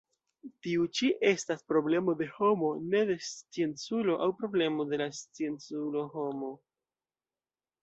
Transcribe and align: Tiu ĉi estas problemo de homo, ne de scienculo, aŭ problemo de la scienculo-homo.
Tiu 0.67 0.85
ĉi 0.99 1.09
estas 1.31 1.61
problemo 1.71 2.15
de 2.21 2.27
homo, 2.37 2.71
ne 2.95 3.03
de 3.11 3.19
scienculo, 3.29 4.17
aŭ 4.25 4.31
problemo 4.41 4.89
de 4.95 5.01
la 5.05 5.09
scienculo-homo. 5.21 6.53